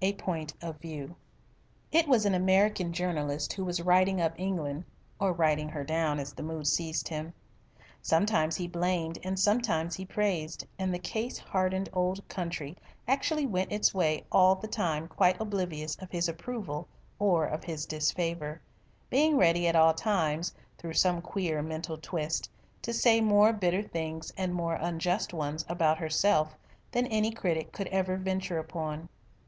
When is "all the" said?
14.30-14.68